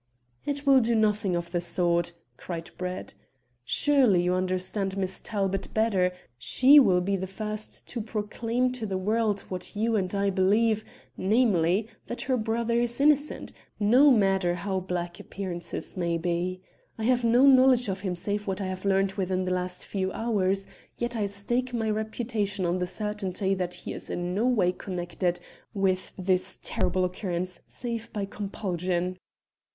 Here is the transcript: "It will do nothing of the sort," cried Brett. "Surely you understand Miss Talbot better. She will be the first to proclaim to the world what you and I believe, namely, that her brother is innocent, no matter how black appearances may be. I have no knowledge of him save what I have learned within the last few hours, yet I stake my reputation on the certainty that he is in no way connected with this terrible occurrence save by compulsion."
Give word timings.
"It 0.47 0.65
will 0.65 0.79
do 0.79 0.95
nothing 0.95 1.35
of 1.35 1.51
the 1.51 1.61
sort," 1.61 2.13
cried 2.35 2.71
Brett. 2.75 3.13
"Surely 3.63 4.23
you 4.23 4.33
understand 4.33 4.97
Miss 4.97 5.21
Talbot 5.21 5.71
better. 5.75 6.11
She 6.39 6.79
will 6.79 7.01
be 7.01 7.15
the 7.15 7.27
first 7.27 7.85
to 7.89 8.01
proclaim 8.01 8.71
to 8.71 8.87
the 8.87 8.97
world 8.97 9.41
what 9.41 9.75
you 9.75 9.95
and 9.95 10.15
I 10.15 10.31
believe, 10.31 10.83
namely, 11.17 11.87
that 12.07 12.21
her 12.21 12.35
brother 12.35 12.81
is 12.81 12.99
innocent, 12.99 13.53
no 13.79 14.09
matter 14.09 14.55
how 14.55 14.79
black 14.79 15.19
appearances 15.19 15.95
may 15.95 16.17
be. 16.17 16.61
I 16.97 17.03
have 17.03 17.23
no 17.23 17.45
knowledge 17.45 17.87
of 17.87 17.99
him 18.01 18.15
save 18.15 18.47
what 18.47 18.59
I 18.59 18.65
have 18.65 18.85
learned 18.85 19.11
within 19.11 19.45
the 19.45 19.53
last 19.53 19.85
few 19.85 20.11
hours, 20.13 20.65
yet 20.97 21.15
I 21.15 21.27
stake 21.27 21.75
my 21.75 21.91
reputation 21.91 22.65
on 22.65 22.77
the 22.77 22.87
certainty 22.87 23.53
that 23.53 23.75
he 23.75 23.93
is 23.93 24.09
in 24.09 24.33
no 24.33 24.47
way 24.47 24.71
connected 24.71 25.39
with 25.75 26.11
this 26.17 26.59
terrible 26.63 27.05
occurrence 27.05 27.61
save 27.67 28.11
by 28.11 28.25
compulsion." 28.25 29.19